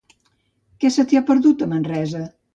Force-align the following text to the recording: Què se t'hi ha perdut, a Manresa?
Què 0.85 0.91
se 0.95 1.05
t'hi 1.11 1.21
ha 1.21 1.23
perdut, 1.29 1.63
a 1.67 1.69
Manresa? 1.77 2.25